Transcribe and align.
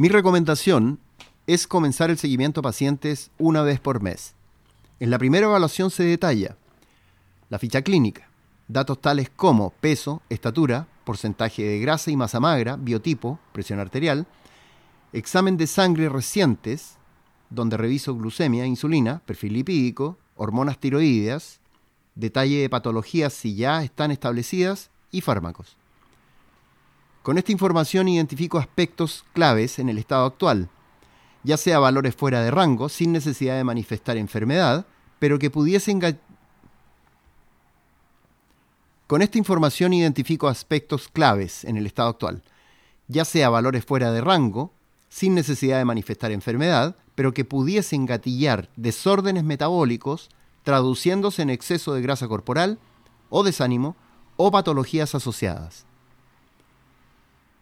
Mi 0.00 0.08
recomendación 0.08 1.00
es 1.48 1.66
comenzar 1.66 2.08
el 2.08 2.18
seguimiento 2.18 2.60
a 2.60 2.62
pacientes 2.62 3.32
una 3.36 3.62
vez 3.62 3.80
por 3.80 4.00
mes. 4.00 4.36
En 5.00 5.10
la 5.10 5.18
primera 5.18 5.46
evaluación 5.46 5.90
se 5.90 6.04
detalla 6.04 6.56
la 7.48 7.58
ficha 7.58 7.82
clínica, 7.82 8.28
datos 8.68 9.00
tales 9.00 9.28
como 9.28 9.70
peso, 9.70 10.22
estatura, 10.28 10.86
porcentaje 11.04 11.64
de 11.64 11.80
grasa 11.80 12.12
y 12.12 12.16
masa 12.16 12.38
magra, 12.38 12.76
biotipo, 12.76 13.40
presión 13.52 13.80
arterial, 13.80 14.28
examen 15.12 15.56
de 15.56 15.66
sangre 15.66 16.08
recientes, 16.08 16.96
donde 17.50 17.76
reviso 17.76 18.14
glucemia, 18.14 18.66
insulina, 18.66 19.20
perfil 19.26 19.54
lipídico, 19.54 20.16
hormonas 20.36 20.78
tiroideas, 20.78 21.58
detalle 22.14 22.60
de 22.60 22.70
patologías 22.70 23.32
si 23.32 23.56
ya 23.56 23.82
están 23.82 24.12
establecidas 24.12 24.90
y 25.10 25.22
fármacos. 25.22 25.76
Con 27.28 27.36
esta 27.36 27.52
información 27.52 28.08
identifico 28.08 28.56
aspectos 28.56 29.26
claves 29.34 29.78
en 29.78 29.90
el 29.90 29.98
estado 29.98 30.24
actual, 30.24 30.70
ya 31.42 31.58
sea 31.58 31.78
valores 31.78 32.16
fuera 32.16 32.40
de 32.40 32.50
rango, 32.50 32.88
sin 32.88 33.12
necesidad 33.12 33.58
de 33.58 33.64
manifestar 33.64 34.16
enfermedad, 34.16 34.86
pero 35.18 35.38
que 35.38 35.50
pudiesen... 35.50 36.00
Con 39.06 39.20
esta 39.20 39.36
información 39.36 39.92
identifico 39.92 40.48
aspectos 40.48 41.08
claves 41.08 41.64
en 41.64 41.76
el 41.76 41.84
estado 41.84 42.08
actual, 42.08 42.42
ya 43.08 43.26
sea 43.26 43.50
valores 43.50 43.84
fuera 43.84 44.10
de 44.10 44.22
rango, 44.22 44.72
sin 45.10 45.34
necesidad 45.34 45.76
de 45.76 45.84
manifestar 45.84 46.32
enfermedad, 46.32 46.96
pero 47.14 47.34
que 47.34 47.44
pudiesen 47.44 48.06
gatillar 48.06 48.70
desórdenes 48.76 49.44
metabólicos 49.44 50.30
traduciéndose 50.62 51.42
en 51.42 51.50
exceso 51.50 51.92
de 51.92 52.00
grasa 52.00 52.26
corporal 52.26 52.78
o 53.28 53.44
desánimo 53.44 53.96
o 54.38 54.50
patologías 54.50 55.14
asociadas. 55.14 55.87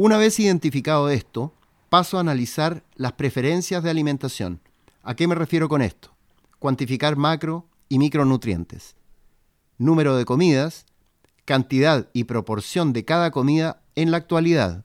Una 0.00 0.16
vez 0.16 0.38
identificado 0.38 1.08
esto, 1.08 1.52
paso 1.88 2.18
a 2.18 2.20
analizar 2.20 2.84
las 2.94 3.14
preferencias 3.14 3.82
de 3.82 3.90
alimentación. 3.90 4.60
¿A 5.02 5.16
qué 5.16 5.26
me 5.26 5.34
refiero 5.34 5.68
con 5.68 5.82
esto? 5.82 6.14
Cuantificar 6.60 7.16
macro 7.16 7.66
y 7.88 7.98
micronutrientes, 7.98 8.94
número 9.76 10.16
de 10.16 10.24
comidas, 10.24 10.86
cantidad 11.44 12.08
y 12.12 12.24
proporción 12.24 12.92
de 12.92 13.04
cada 13.04 13.32
comida 13.32 13.82
en 13.96 14.12
la 14.12 14.18
actualidad, 14.18 14.84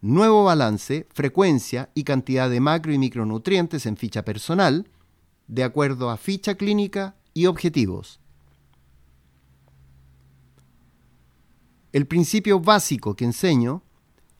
nuevo 0.00 0.42
balance, 0.42 1.06
frecuencia 1.14 1.90
y 1.94 2.02
cantidad 2.02 2.50
de 2.50 2.58
macro 2.58 2.92
y 2.92 2.98
micronutrientes 2.98 3.86
en 3.86 3.96
ficha 3.96 4.24
personal, 4.24 4.90
de 5.46 5.62
acuerdo 5.62 6.10
a 6.10 6.16
ficha 6.16 6.56
clínica 6.56 7.14
y 7.34 7.46
objetivos. 7.46 8.18
El 11.92 12.08
principio 12.08 12.58
básico 12.58 13.14
que 13.14 13.26
enseño 13.26 13.84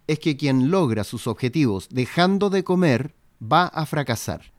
es 0.06 0.18
que 0.18 0.36
quien 0.36 0.70
logra 0.70 1.04
sus 1.04 1.26
objetivos 1.26 1.88
dejando 1.90 2.50
de 2.50 2.64
comer 2.64 3.14
va 3.40 3.66
a 3.66 3.86
fracasar. 3.86 4.52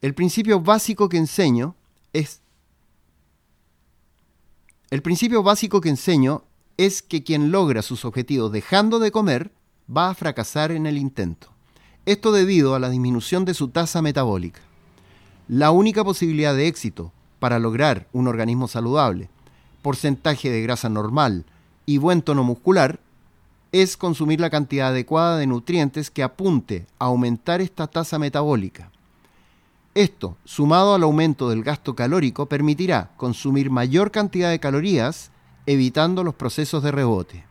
El 0.00 0.14
principio 0.14 0.60
básico 0.60 1.08
que 1.08 1.18
enseño 1.18 1.76
es 2.12 2.40
el 4.90 5.02
principio 5.02 5.44
básico 5.44 5.80
que 5.80 5.88
enseño 5.88 6.42
es 6.76 7.00
que 7.00 7.22
quien 7.22 7.52
logra 7.52 7.80
sus 7.82 8.04
objetivos 8.04 8.50
dejando 8.50 8.98
de 8.98 9.12
comer 9.12 9.52
va 9.94 10.10
a 10.10 10.14
fracasar 10.14 10.72
en 10.72 10.86
el 10.86 10.98
intento. 10.98 11.48
Esto 12.06 12.32
debido 12.32 12.74
a 12.74 12.80
la 12.80 12.90
disminución 12.90 13.44
de 13.44 13.54
su 13.54 13.68
tasa 13.68 14.02
metabólica. 14.02 14.60
La 15.46 15.70
única 15.70 16.02
posibilidad 16.02 16.54
de 16.56 16.66
éxito 16.66 17.12
para 17.38 17.58
lograr 17.60 18.08
un 18.12 18.26
organismo 18.26 18.66
saludable, 18.66 19.28
porcentaje 19.82 20.50
de 20.50 20.62
grasa 20.62 20.88
normal, 20.88 21.44
y 21.90 21.98
buen 21.98 22.22
tono 22.22 22.44
muscular 22.44 23.00
es 23.72 23.96
consumir 23.96 24.38
la 24.38 24.48
cantidad 24.48 24.90
adecuada 24.90 25.38
de 25.38 25.48
nutrientes 25.48 26.08
que 26.08 26.22
apunte 26.22 26.86
a 27.00 27.06
aumentar 27.06 27.60
esta 27.60 27.88
tasa 27.88 28.16
metabólica. 28.16 28.92
Esto, 29.96 30.36
sumado 30.44 30.94
al 30.94 31.02
aumento 31.02 31.50
del 31.50 31.64
gasto 31.64 31.96
calórico, 31.96 32.46
permitirá 32.46 33.10
consumir 33.16 33.70
mayor 33.70 34.12
cantidad 34.12 34.50
de 34.50 34.60
calorías, 34.60 35.32
evitando 35.66 36.22
los 36.22 36.36
procesos 36.36 36.80
de 36.84 36.92
rebote. 36.92 37.44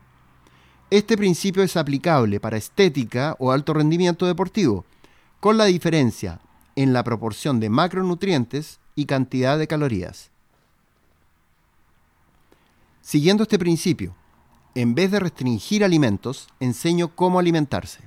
Este 0.90 1.18
principio 1.18 1.62
es 1.62 1.76
aplicable 1.76 2.40
para 2.40 2.56
estética 2.56 3.36
o 3.40 3.52
alto 3.52 3.74
rendimiento 3.74 4.26
deportivo, 4.26 4.86
con 5.42 5.58
la 5.58 5.66
diferencia 5.66 6.40
en 6.78 6.94
la 6.94 7.04
proporción 7.04 7.60
de 7.60 7.70
macronutrientes 7.70 8.80
y 8.96 9.04
cantidad 9.04 9.60
de 9.60 9.68
calorías. 9.68 10.32
Siguiendo 13.02 13.44
este 13.44 13.60
principio, 13.60 14.16
en 14.76 14.96
vez 14.96 15.12
de 15.12 15.20
restringir 15.20 15.84
alimentos, 15.84 16.48
enseño 16.60 17.16
cómo 17.16 17.40
alimentarse. 17.40 18.02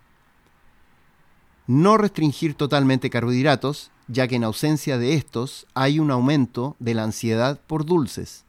No 1.67 1.97
restringir 1.97 2.55
totalmente 2.55 3.11
carbohidratos, 3.11 3.91
ya 4.09 4.29
que 4.29 4.37
en 4.37 4.45
ausencia 4.45 4.99
de 4.99 5.15
estos 5.15 5.67
hay 5.75 5.99
un 5.99 6.11
aumento 6.11 6.77
de 6.79 6.95
la 6.95 7.05
ansiedad 7.05 7.61
por 7.67 7.85
dulces. 7.85 8.45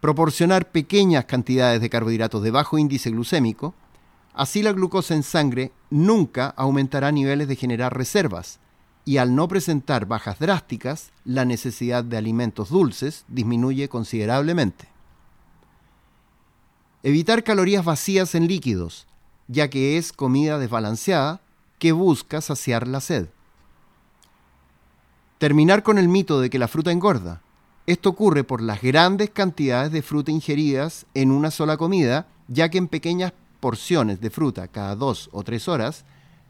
Proporcionar 0.00 0.70
pequeñas 0.70 1.24
cantidades 1.24 1.80
de 1.80 1.90
carbohidratos 1.90 2.42
de 2.42 2.50
bajo 2.50 2.78
índice 2.78 3.10
glucémico, 3.10 3.74
así 4.34 4.62
la 4.62 4.72
glucosa 4.72 5.14
en 5.14 5.22
sangre 5.22 5.72
nunca 5.90 6.48
aumentará 6.56 7.10
niveles 7.12 7.48
de 7.48 7.56
generar 7.56 7.96
reservas, 7.96 8.58
y 9.06 9.18
al 9.18 9.34
no 9.34 9.48
presentar 9.48 10.06
bajas 10.06 10.38
drásticas, 10.38 11.10
la 11.24 11.44
necesidad 11.44 12.04
de 12.04 12.16
alimentos 12.16 12.70
dulces 12.70 13.24
disminuye 13.28 13.88
considerablemente. 13.88 14.93
Evitar 17.06 17.44
calorías 17.44 17.84
vacías 17.84 18.34
en 18.34 18.46
líquidos, 18.46 19.06
ya 19.46 19.68
que 19.68 19.98
es 19.98 20.10
comida 20.10 20.58
desbalanceada 20.58 21.42
que 21.78 21.92
busca 21.92 22.40
saciar 22.40 22.88
la 22.88 23.02
sed. 23.02 23.26
Terminar 25.36 25.82
con 25.82 25.98
el 25.98 26.08
mito 26.08 26.40
de 26.40 26.48
que 26.48 26.58
la 26.58 26.66
fruta 26.66 26.92
engorda. 26.92 27.42
Esto 27.86 28.08
ocurre 28.08 28.42
por 28.42 28.62
las 28.62 28.80
grandes 28.80 29.28
cantidades 29.28 29.92
de 29.92 30.00
fruta 30.00 30.30
ingeridas 30.30 31.04
en 31.12 31.30
una 31.30 31.50
sola 31.50 31.76
comida, 31.76 32.26
ya 32.48 32.70
que 32.70 32.78
en 32.78 32.88
pequeñas 32.88 33.34
porciones 33.60 34.22
de 34.22 34.30
fruta 34.30 34.68
cada 34.68 34.96
dos 34.96 35.28
o 35.32 35.42
tres 35.42 35.68
horas 35.68 36.06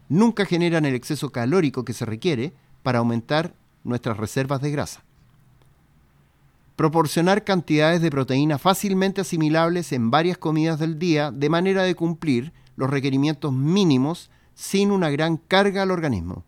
nunca 0.07 0.45
generan 0.45 0.85
el 0.85 0.95
exceso 0.95 1.31
calórico 1.31 1.83
que 1.83 1.91
se 1.91 2.05
requiere 2.05 2.53
para 2.81 2.99
aumentar 2.99 3.53
nuestras 3.83 4.15
reservas 4.15 4.61
de 4.61 4.71
grasa 4.71 5.03
proporcionar 6.75 7.43
cantidades 7.43 8.01
de 8.01 8.11
proteína 8.11 8.57
fácilmente 8.57 9.21
asimilables 9.21 9.91
en 9.91 10.11
varias 10.11 10.37
comidas 10.37 10.79
del 10.79 10.99
día 10.99 11.31
de 11.31 11.49
manera 11.49 11.83
de 11.83 11.95
cumplir 11.95 12.53
los 12.75 12.89
requerimientos 12.89 13.53
mínimos 13.53 14.29
sin 14.53 14.91
una 14.91 15.09
gran 15.09 15.37
carga 15.37 15.83
al 15.83 15.91
organismo. 15.91 16.43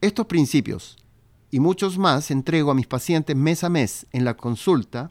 Estos 0.00 0.26
principios 0.26 0.96
y 1.50 1.60
muchos 1.60 1.98
más 1.98 2.30
entrego 2.30 2.70
a 2.70 2.74
mis 2.74 2.86
pacientes 2.86 3.34
mes 3.34 3.64
a 3.64 3.68
mes 3.68 4.06
en 4.12 4.24
la 4.24 4.36
consulta. 4.36 5.10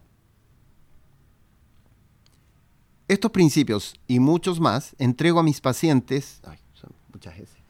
Estos 3.07 3.31
principios 3.31 3.95
y 4.07 4.19
muchos 4.19 4.59
más 4.59 4.95
entrego 4.97 5.39
a 5.39 5.43
mis 5.43 5.59
pacientes. 5.59 6.39
Ay, 6.43 6.59
son 6.73 6.91
muchas 7.11 7.37
veces 7.37 7.64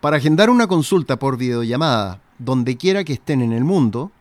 Para 0.05 0.19
agendar 0.19 0.51
una 0.51 0.67
consulta 0.67 1.19
por 1.19 1.39
videollamada, 1.39 2.21
donde 2.39 2.77
quiera 2.77 3.05
que 3.05 3.15
estén 3.15 3.41
en 3.41 3.55
el 3.55 3.65
mundo, 3.65 4.13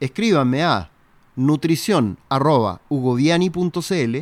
escríbanme 0.00 0.64
a 0.64 0.90
nutrición.ugoviani.cl 1.36 4.16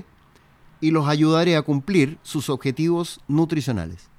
y 0.83 0.91
los 0.91 1.09
ayudaré 1.09 1.57
a 1.57 1.63
cumplir 1.63 2.19
sus 2.23 2.51
objetivos 2.51 3.23
nutricionales. 3.27 4.11